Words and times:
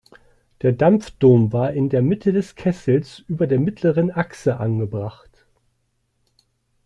Der 0.63 0.71
Dampfdom 0.71 1.53
war 1.53 1.73
in 1.73 1.89
der 1.89 2.01
Mitte 2.01 2.33
des 2.33 2.55
Kessels 2.55 3.19
über 3.27 3.45
der 3.45 3.59
mittleren 3.59 4.09
Achse 4.09 4.57
angebracht. 4.59 5.45